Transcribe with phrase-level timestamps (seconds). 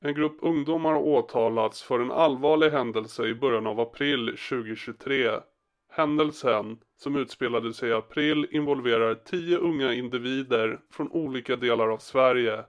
[0.00, 5.30] En grupp ungdomar har åtalats för en allvarlig händelse i början av april 2023.
[5.90, 12.64] Händelsen, som utspelade sig i april, involverar tio unga individer från olika delar av Sverige,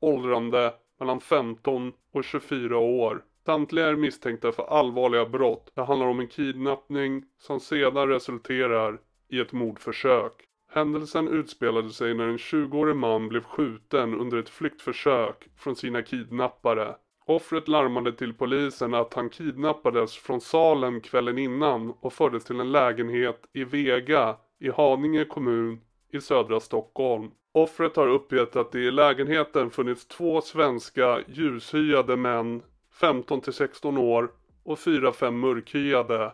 [0.00, 3.24] åldrande mellan 15 och 24 år.
[3.46, 5.72] Samtliga är misstänkta för allvarliga brott.
[5.74, 10.47] Det handlar om en kidnappning som sedan resulterar i ett mordförsök.
[10.70, 16.94] Händelsen utspelade sig när en 20-årig man blev skjuten under ett flyktförsök från sina kidnappare.
[17.26, 22.72] Offret larmade till polisen att han kidnappades från Salem kvällen innan och fördes till en
[22.72, 25.80] lägenhet i Vega i Haninge kommun
[26.12, 27.30] i södra Stockholm.
[27.52, 32.62] Offret har uppgett att det i lägenheten funnits två svenska ljushyade män
[33.00, 34.30] 15 till 16 år
[34.64, 36.32] och 4-5 mörkhyade.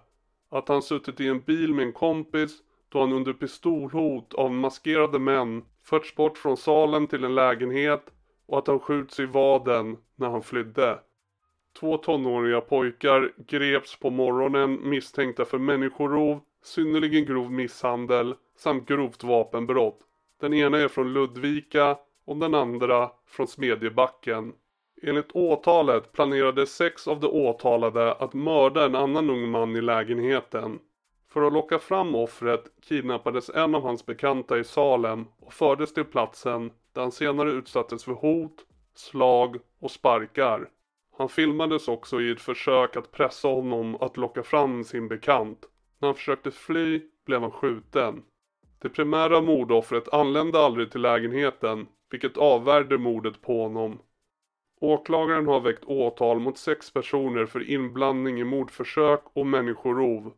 [0.51, 2.63] Att han suttit i en bil med en kompis
[2.95, 8.05] då han under pistolhot av maskerade män förts bort från salen till en lägenhet
[8.47, 10.99] och att han skjuts i vaden när han flydde.
[11.81, 19.99] Två tonåriga pojkar greps på morgonen misstänkta för människorov, synnerligen grov misshandel samt grovt vapenbrott.
[20.41, 24.53] Den ena är från Ludvika och den andra från Smedjebacken.
[25.03, 30.79] Enligt åtalet planerade sex av de åtalade att mörda en annan ung man i lägenheten.
[31.35, 36.05] För att locka fram offret kidnappades en av hans bekanta i Salem och fördes till
[36.05, 40.69] platsen där han senare utsattes för hot, slag och sparkar.
[41.17, 45.59] Han filmades också i ett försök att pressa honom att locka fram sin bekant.
[45.99, 48.23] När han försökte fly blev han skjuten.
[48.79, 53.99] Det primära mordoffret anlände aldrig till lägenheten, vilket avvärjde mordet på honom.
[54.81, 60.33] Åklagaren har väckt åtal mot sex personer för inblandning i mordförsök och människorov.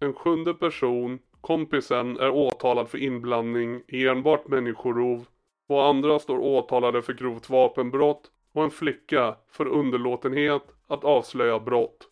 [0.00, 5.26] En sjunde person, kompisen, är åtalad för inblandning i enbart människorov
[5.66, 12.08] och andra står åtalade för grovt vapenbrott och en flicka för underlåtenhet att avslöja brott.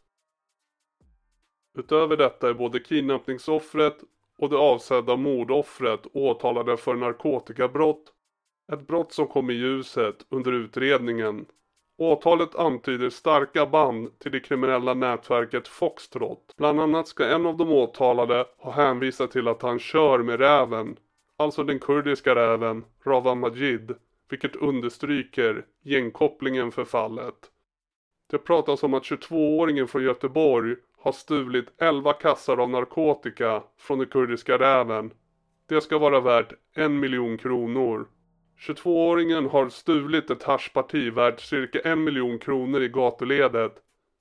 [1.78, 3.97] Utöver detta är både kidnappningsoffret
[4.39, 8.12] och det avsedda mordoffret åtalade för narkotikabrott,
[8.72, 11.47] ett brott som kom i ljuset under utredningen.
[11.99, 16.55] Åtalet antyder starka band till det kriminella nätverket Foxtrot.
[16.57, 20.97] Bland annat ska en av de åtalade ha hänvisat till att han kör med räven,
[21.37, 23.95] alltså den kurdiska räven Rava Majid,
[24.31, 27.51] vilket understryker gängkopplingen för fallet.
[28.31, 34.09] Det pratas om att 22-åringen från Göteborg har stulit 11 kassar av narkotika från den
[34.09, 35.11] kurdiska räven.
[35.69, 38.07] Det ska vara värt en miljon kronor.
[38.59, 43.72] 22-åringen har stulit ett haschparti värt cirka en miljon kronor i gatuledet.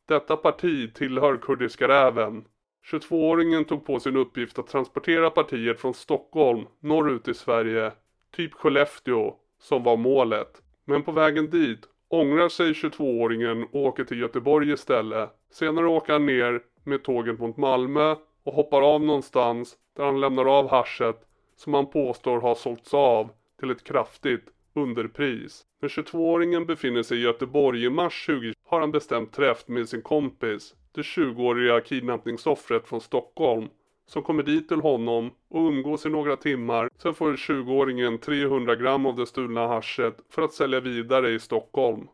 [0.08, 2.46] Detta parti tillhör kurdiska räven.
[2.92, 7.92] 22-åringen tog på sin uppgift att transportera partiet från Stockholm norrut i Sverige,
[8.36, 10.62] typ Skellefteå, som var målet.
[10.86, 15.30] Men på vägen dit ångrar sig 22-åringen och åker till Göteborg istället.
[15.52, 20.46] Senare åker han ner med tåget mot Malmö och hoppar av någonstans där han lämnar
[20.60, 21.22] av haschet
[21.56, 23.30] som han påstår har sålts av
[23.60, 25.66] till ett kraftigt underpris.
[25.82, 30.02] När 22-åringen befinner sig i Göteborg i mars 20 har han bestämt träff med sin
[30.02, 33.70] kompis, det 20-åriga kidnappningsoffret från Stockholm,
[34.06, 36.90] som kommer dit till honom och umgås i några timmar.
[36.98, 42.08] Sen får 20-åringen 300 gram av det stulna haschet för att sälja vidare i Stockholm.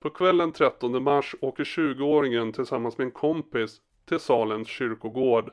[0.00, 5.50] På kvällen 13 mars åker 20-åringen tillsammans med en kompis till Salens kyrkogård.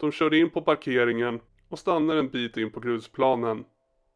[0.00, 3.64] De kör in på parkeringen och stannar en bit in på grusplanen.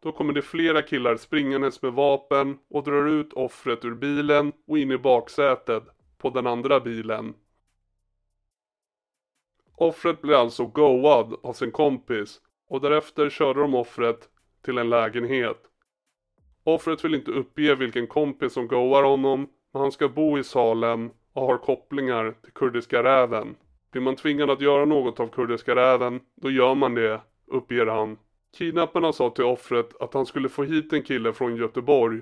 [0.03, 4.79] Då kommer det flera killar springandes med vapen och drar ut offret ur bilen och
[4.79, 5.83] in i baksätet
[6.19, 7.35] på den andra bilen.
[9.77, 14.29] Offret blir alltså goad av sin kompis och därefter körde de offret
[14.63, 15.63] till en lägenhet.
[16.65, 21.11] Offret vill inte uppge vilken kompis som goar honom men han ska bo i Salem
[21.33, 23.57] och har kopplingar till kurdiska räven.
[23.95, 28.19] Blir man tvingad att göra något av kurdiska räven, då gör man det, uppger han.
[28.57, 32.21] Kidnapparna sa till offret att han skulle få hit en kille från Göteborg,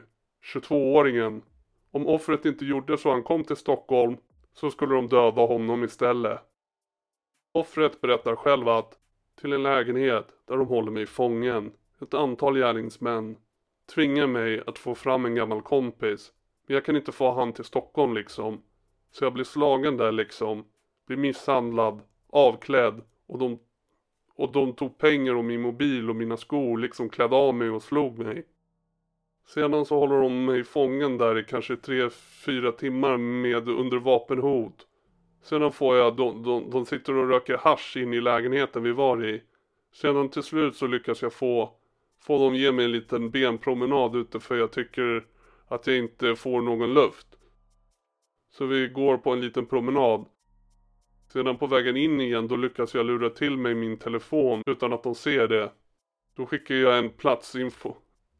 [0.55, 1.43] 22-åringen.
[1.91, 4.17] Om offret inte gjorde så han kom till Stockholm
[4.53, 6.41] så skulle de döda honom istället.
[7.53, 8.99] Offret berättar själv att
[9.41, 11.73] till en lägenhet där de håller mig fången,
[12.03, 13.37] ett antal gärningsmän,
[13.95, 16.33] tvingar mig att få fram en gammal kompis.
[16.67, 18.63] Men jag kan inte få han till Stockholm liksom.
[19.11, 20.65] Så jag blir slagen där liksom
[21.07, 22.01] blir misshandlad,
[22.31, 23.59] avklädd och de,
[24.35, 27.83] och de tog pengar och min mobil och mina skor, liksom klädde av mig och
[27.83, 28.47] slog mig.
[29.47, 34.87] Sedan så håller de mig fången där i kanske 3-4 timmar med under vapenhot.
[35.43, 39.25] Sedan får jag, de, de, de sitter och röker hash in i lägenheten vi var
[39.25, 39.43] i.
[39.93, 41.73] Sedan till slut så lyckas jag få,
[42.21, 45.27] få dem ge mig en liten benpromenad ute för jag tycker
[45.69, 47.27] att jag inte får någon luft.
[48.51, 50.27] Så vi går på en liten promenad.
[51.32, 55.02] Sedan på vägen in igen då lyckas jag lura till mig min telefon utan att
[55.02, 55.73] de ser det.
[56.37, 57.94] Då skickar jag en platsinfo,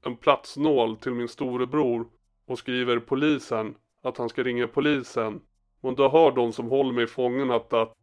[0.05, 2.07] en platsnål till min storebror
[2.47, 5.41] och skriver polisen att han ska ringa polisen.
[5.81, 7.95] Och då hör de som håller mig fången att, att,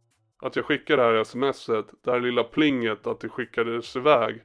[0.42, 4.42] att jag skickar det här smset, det här lilla plinget att det skickades iväg.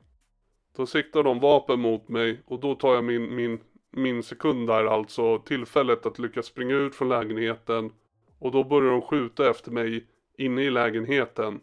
[0.77, 3.59] Då siktar de vapen mot mig och då tar jag min, min,
[3.92, 7.92] min sekund där, alltså tillfället att lyckas springa ut från lägenheten.
[8.39, 10.06] Och då börjar de skjuta efter mig
[10.38, 11.60] inne i lägenheten.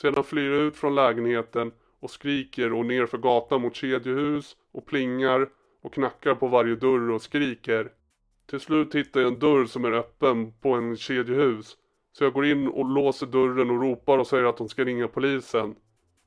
[0.00, 4.86] Sedan flyr jag ut från lägenheten och skriker och ner för gatan mot kedjehus och
[4.86, 5.48] plingar
[5.82, 7.92] och knackar på varje dörr och skriker.
[8.46, 11.76] Till slut hittar jag en dörr som är öppen på en kedjehus.
[12.12, 15.08] Så jag går in och låser dörren och ropar och säger att de ska ringa
[15.08, 15.76] polisen.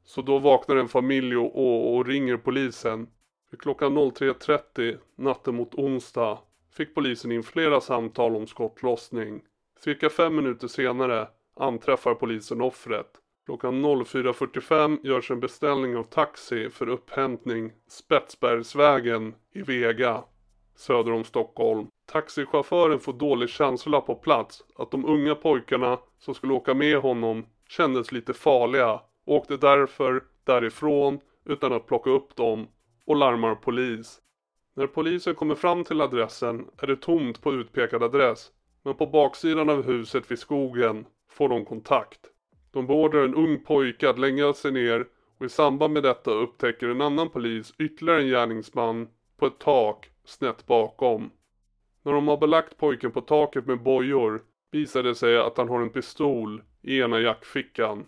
[0.03, 3.07] Så då vaknar en familj och, och, och ringer polisen.
[3.51, 6.39] Vid klockan 03.30 natten mot onsdag
[6.71, 9.41] fick polisen in flera samtal om skottlossning.
[9.79, 11.27] Cirka fem minuter senare
[11.59, 13.11] anträffar polisen offret.
[13.45, 20.23] Klockan 04.45 görs en beställning av taxi för upphämtning Spetsbergsvägen i Vega
[20.75, 21.87] söder om Stockholm.
[22.05, 27.45] Taxichauffören får dålig känsla på plats att de unga pojkarna som skulle åka med honom
[27.69, 28.93] kändes lite farliga
[29.25, 32.67] och åkte därför därifrån utan att plocka upp dem
[33.05, 34.21] och larmar polis.
[34.75, 38.51] När polisen kommer fram till adressen är det tomt på utpekad adress
[38.83, 42.19] men på baksidan av huset vid skogen får de kontakt.
[42.71, 46.89] De beordrar en ung pojke att lägga sig ner och i samband med detta upptäcker
[46.89, 51.31] en annan polis ytterligare en gärningsman på ett tak snett bakom.
[52.03, 54.41] När de har belagt pojken på taket med bojor
[54.71, 58.05] visar det sig att han har en pistol i ena jackfickan.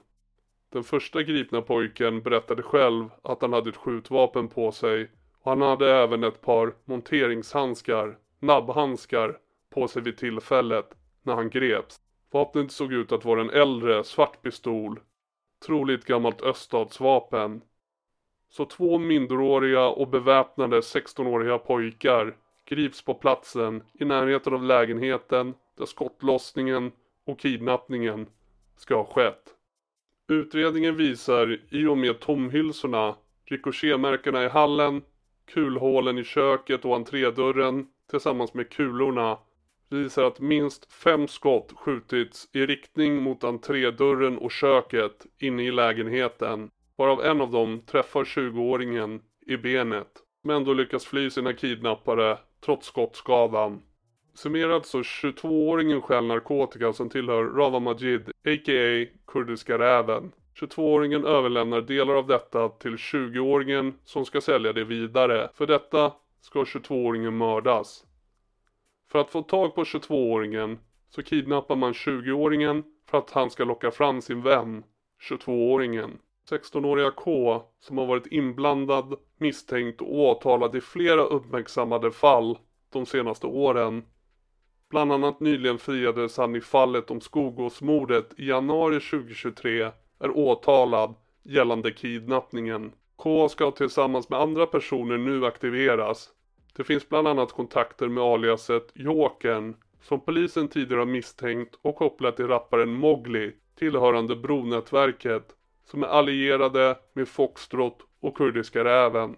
[0.70, 5.62] Den första gripna pojken berättade själv att han hade ett skjutvapen på sig och han
[5.62, 9.38] hade även ett par monteringshandskar, nabbhandskar,
[9.70, 12.00] på sig vid tillfället när han greps.
[12.32, 15.00] Vapnet såg ut att vara en äldre svart pistol,
[15.66, 17.62] troligt gammalt öststatsvapen.
[18.50, 22.36] Så två minderåriga och beväpnade 16-åriga pojkar
[22.66, 26.92] grips på platsen i närheten av lägenheten där skottlossningen
[27.26, 28.28] och kidnappningen
[28.76, 29.56] ska ha skett.
[30.28, 35.02] Utredningen visar i och med tomhylsorna, ricochetmärkena i hallen,
[35.46, 39.38] kulhålen i köket och entrédörren tillsammans med kulorna
[39.94, 46.70] visar att minst fem skott skjutits i riktning mot entrédörren och köket inne i lägenheten.
[46.96, 50.12] Varav en av dem träffar 20-åringen i benet.
[50.44, 53.82] Men då lyckas fly sina kidnappare trots skottskadan.
[54.34, 59.06] Summerat så 22-åringen stjäl narkotika som tillhör Rava Majid, a.k.a.
[59.28, 60.32] Kurdiska räven.
[60.60, 65.50] 22-åringen överlämnar delar av detta till 20-åringen som ska sälja det vidare.
[65.54, 68.06] För detta ska 22-åringen mördas.
[69.12, 70.78] För att få tag på 22-åringen
[71.10, 74.84] så kidnappar man 20-åringen för att han ska locka fram sin vän,
[75.30, 76.18] 22-åringen.
[76.50, 82.58] 16-åriga K som har varit inblandad, misstänkt och åtalad i flera uppmärksammade fall
[82.90, 84.04] de senaste åren.
[84.90, 91.92] Bland annat nyligen friades han i fallet om Skogåsmordet i januari 2023 är åtalad gällande
[91.92, 92.92] kidnappningen.
[93.16, 96.30] K ska tillsammans med andra personer nu aktiveras
[96.74, 102.36] det finns bland annat kontakter med aliaset Jokern som polisen tidigare har misstänkt och kopplat
[102.36, 109.36] till rapparen Mowgli tillhörande Bronätverket som är allierade med Foxtrot och Kurdiska räven.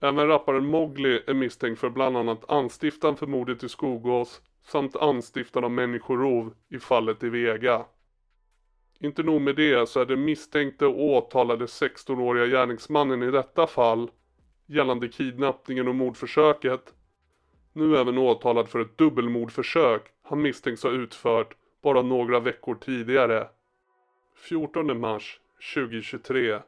[0.00, 5.64] Även rapparen Mowgli är misstänkt för bland annat anstiftan för mordet i Skogås samt anstiftan
[5.64, 7.84] av människorov i fallet i Vega.
[9.00, 14.10] Inte nog med det så är den misstänkte och åtalade 16-åriga gärningsmannen i detta fall
[14.66, 16.94] gällande kidnappningen och mordförsöket.
[17.72, 23.48] Nu även åtalad för ett dubbelmordförsök han misstänks ha utfört bara några veckor tidigare.
[24.36, 25.40] 14 mars
[25.74, 26.58] 2023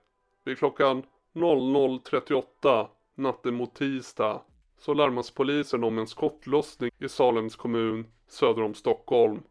[0.44, 1.02] vid klockan
[1.34, 4.42] 00.38 natten mot tisdag
[4.78, 9.42] så larmas polisen om en skottlossning i Salems kommun söder om Stockholm.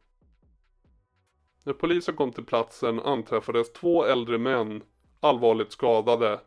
[1.64, 4.84] När polisen kom till platsen anträffades två äldre män
[5.20, 6.40] allvarligt skadade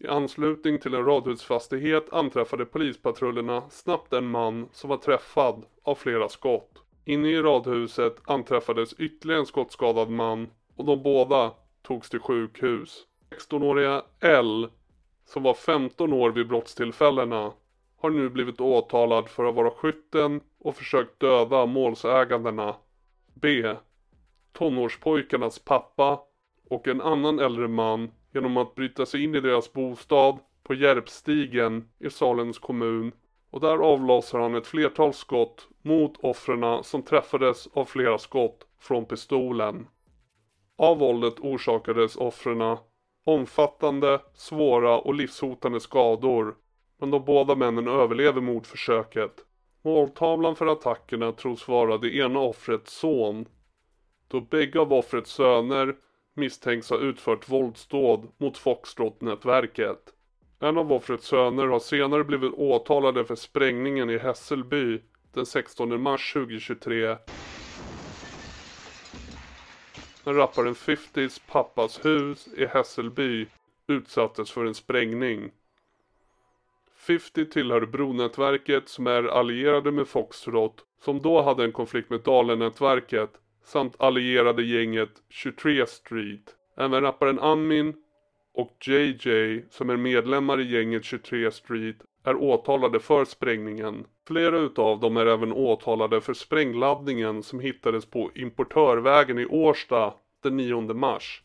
[0.00, 6.28] i anslutning till en radhusfastighet anträffade polispatrullerna snabbt en man som var träffad av flera
[6.28, 6.82] skott.
[7.04, 11.52] Inne i radhuset anträffades ytterligare en skottskadad man och de båda
[11.82, 13.06] togs till sjukhus.
[13.30, 14.68] 16-åriga L,
[15.24, 17.52] som var 15 år vid brottstillfällena,
[17.96, 22.76] har nu blivit åtalad för att vara skytten och försökt döda målsägandena
[23.34, 23.74] B.
[24.52, 26.20] Tonårspojkarnas pappa
[26.70, 31.88] och en annan äldre man genom att bryta sig in i deras bostad på Järpstigen
[31.98, 33.12] i Salens kommun
[33.50, 39.04] och där avlossar han ett flertal skott mot offren som träffades av flera skott från
[39.04, 39.86] pistolen.
[40.76, 42.76] Av våldet orsakades offren
[43.24, 46.56] omfattande, svåra och livshotande skador
[46.98, 49.44] men de båda männen överlever mordförsöket.
[49.82, 53.46] Måltavlan för attackerna tros vara det ena offrets son
[54.28, 55.96] då bägge av offrets söner
[56.34, 60.14] misstänks ha utfört våldsdåd mot Foxtrot-nätverket.
[60.60, 66.32] En av offrets söner har senare blivit åtalade för sprängningen i Hässelby den 16 mars
[66.32, 67.16] 2023.
[70.24, 73.46] När rapparen 50s pappas hus i Hässelby
[73.86, 75.50] utsattes för en sprängning.
[76.96, 83.30] 50 tillhör Bronätverket som är allierade med Foxtrot som då hade en konflikt med Dalenätverket
[83.64, 86.56] samt allierade gänget 23 Street.
[86.76, 87.94] Även rapparen Amin
[88.54, 94.06] och JJ som är medlemmar i gänget 23 Street är åtalade för sprängningen.
[94.26, 100.56] Flera utav dem är även åtalade för sprängladdningen som hittades på Importörvägen i Årsta den
[100.56, 101.42] 9 mars.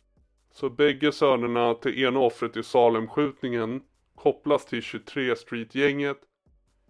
[0.52, 3.82] Så bägge sönerna till ena offret i Salemskjutningen
[4.16, 6.18] kopplas till 23 Street-gänget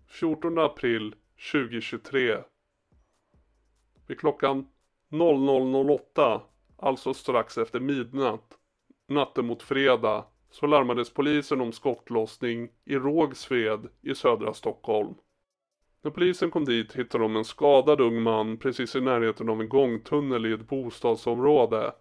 [0.08, 1.16] 14 april
[1.52, 2.38] 2023.
[4.08, 4.68] Vid klockan
[5.12, 6.42] 00.08,
[6.78, 8.58] alltså strax efter midnatt,
[9.08, 15.16] natten mot fredag, så larmades polisen om skottlossning i Rågsved i södra Stockholm.
[16.02, 19.70] När polisen kom dit hittade de en skadad ung man precis i närheten av en
[19.70, 21.94] gångtunnel i ett bostadsområde.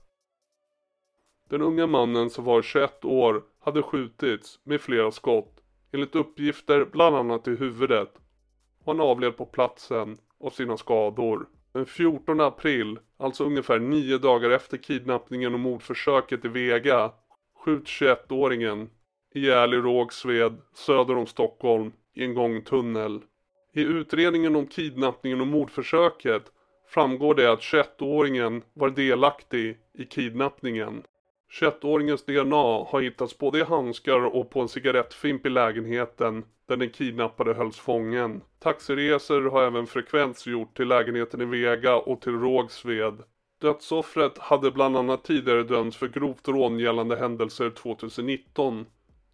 [1.49, 5.61] Den unga mannen som var 21 år hade skjutits med flera skott,
[5.93, 8.15] enligt uppgifter bland annat i huvudet.
[8.79, 11.49] Och han avled på platsen av sina skador.
[11.75, 17.13] Eh, Den 14 april, alltså ungefär nio dagar efter kidnappningen och mordförsöket i Vega,
[17.65, 18.89] skjuts 21-åringen
[19.35, 23.21] ihjäl i Rågsved söder om Stockholm i en gångtunnel.
[23.75, 26.43] I utredningen om kidnappningen och mordförsöket
[26.89, 31.03] framgår det att 21-åringen var delaktig i kidnappningen.
[31.53, 36.91] 21-åringens DNA har hittats både i handskar och på en cigarettfimp i lägenheten där den
[36.91, 38.41] kidnappade hölls fången.
[38.59, 43.23] Taxiresor har även frekvens gjort till lägenheten i Vega och till Rågsved.
[43.61, 48.87] Dödsoffret hade bland annat tidigare dömts för grovt rån gällande händelser 2019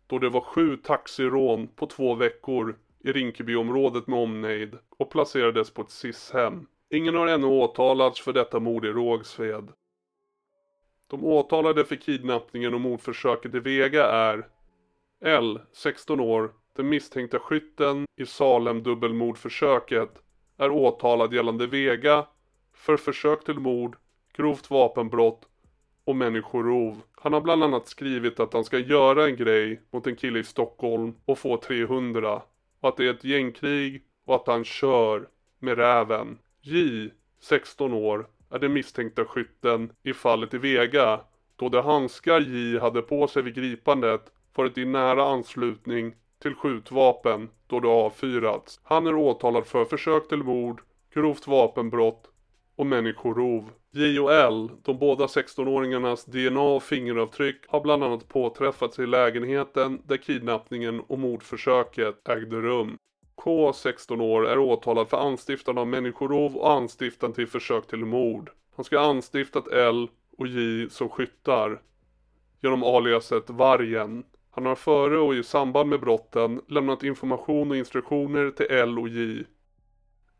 [0.06, 5.82] då det var sju taxirån på två veckor i Rinkebyområdet med omnejd och placerades på
[5.82, 6.66] ett SIS-hem.
[6.90, 9.68] Ingen har ännu åtalats för detta mord i Rågsved.
[11.10, 14.46] De åtalade för kidnappningen och mordförsöket i Vega är
[15.24, 20.22] L, 16 år, den misstänkta skytten i Salem dubbelmordförsöket
[20.58, 22.26] är åtalad gällande Vega
[22.74, 23.96] för försök till mord,
[24.36, 25.48] grovt vapenbrott
[26.04, 27.02] och människorov.
[27.12, 30.44] Han har bland annat skrivit att han ska göra en grej mot en kille i
[30.44, 32.42] Stockholm och få 300
[32.80, 36.38] och att det är ett gängkrig och att han kör med räven.
[36.60, 41.20] J, 16 år, är den misstänkta skytten i fallet i Vega
[41.56, 47.48] då de handskar J hade på sig vid gripandet varit i nära anslutning till skjutvapen
[47.66, 48.80] då det avfyrats.
[48.82, 50.82] Han är åtalad för försök till mord,
[51.14, 52.30] grovt vapenbrott
[52.76, 53.70] och människorov.
[53.92, 60.02] J och L, de båda 16-åringarnas DNA och fingeravtryck har bland annat påträffats i lägenheten
[60.04, 62.98] där kidnappningen och mordförsöket ägde rum.
[63.40, 68.50] K, 16 år, är åtalad för anstiftan av människorov och anstiftan till försök till mord.
[68.76, 71.80] Han ska ha anstiftat L och J som skyttar
[72.62, 74.24] genom aliaset Vargen.
[74.50, 79.08] Han har före och i samband med brotten lämnat information och instruktioner till L och
[79.08, 79.44] J.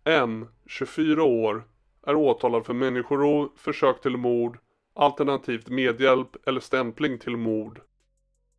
[0.04, 1.64] M, 24 år,
[2.06, 4.58] är åtalad för människorov, försök till mord,
[4.94, 7.80] alternativt medhjälp eller stämpling till mord.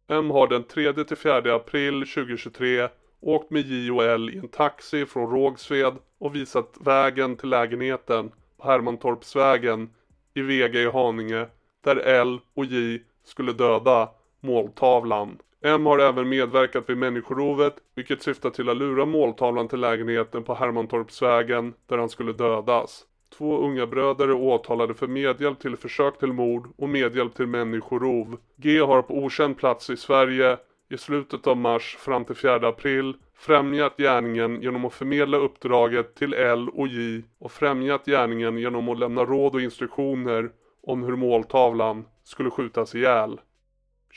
[0.08, 2.90] M har den 3-4 april 2023
[3.22, 8.32] åkt med J och L i en taxi från Rågsved och visat vägen till lägenheten
[8.58, 9.90] på Hermantorpsvägen
[10.34, 11.48] i Vega i Haninge
[11.84, 14.10] där L och J skulle döda
[14.40, 15.38] måltavlan.
[15.64, 20.54] M har även medverkat vid människorovet vilket syftar till att lura måltavlan till lägenheten på
[20.54, 23.06] Hermantorpsvägen där han skulle dödas.
[23.38, 28.38] Två unga bröder är åtalade för medhjälp till försök till mord och medhjälp till människorov.
[28.56, 30.58] G har på okänd plats i Sverige
[30.92, 36.34] i slutet av mars fram till 4 april främjat gärningen genom att förmedla uppdraget till
[36.34, 40.52] L och J och främjat gärningen genom att lämna råd och instruktioner
[40.84, 43.40] om hur måltavlan skulle skjutas ihjäl.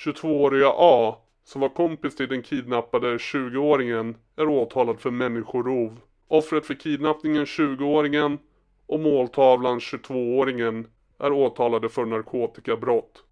[0.04, 6.00] 22-åriga A, som var kompis till den kidnappade 20-åringen, är åtalad för människorov.
[6.28, 8.38] Offret för kidnappningen 20-åringen
[8.87, 10.87] och måltavlan 22-åringen
[11.19, 13.25] är åtalade för narkotikabrott.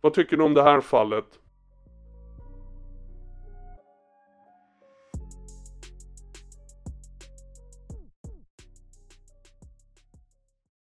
[0.00, 1.26] Vad tycker du om det här fallet?